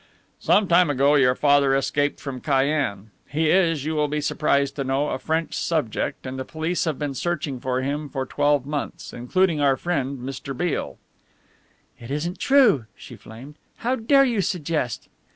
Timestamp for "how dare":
13.77-14.25